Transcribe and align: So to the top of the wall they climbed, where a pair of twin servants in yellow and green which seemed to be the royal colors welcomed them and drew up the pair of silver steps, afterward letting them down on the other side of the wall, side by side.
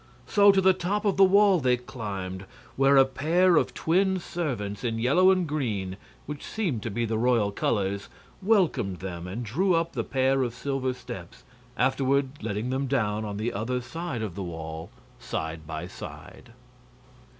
So 0.25 0.51
to 0.51 0.61
the 0.61 0.73
top 0.73 1.05
of 1.05 1.17
the 1.17 1.23
wall 1.23 1.59
they 1.59 1.77
climbed, 1.77 2.45
where 2.75 2.97
a 2.97 3.05
pair 3.05 3.55
of 3.55 3.75
twin 3.75 4.17
servants 4.17 4.83
in 4.83 4.97
yellow 4.97 5.29
and 5.29 5.45
green 5.45 5.95
which 6.25 6.43
seemed 6.43 6.81
to 6.81 6.89
be 6.89 7.05
the 7.05 7.19
royal 7.19 7.51
colors 7.51 8.09
welcomed 8.41 8.97
them 8.97 9.27
and 9.27 9.45
drew 9.45 9.75
up 9.75 9.91
the 9.91 10.03
pair 10.03 10.41
of 10.41 10.55
silver 10.55 10.93
steps, 10.93 11.43
afterward 11.77 12.31
letting 12.41 12.71
them 12.71 12.87
down 12.87 13.23
on 13.23 13.37
the 13.37 13.53
other 13.53 13.79
side 13.79 14.23
of 14.23 14.33
the 14.33 14.41
wall, 14.41 14.89
side 15.19 15.67
by 15.67 15.85
side. 15.85 16.51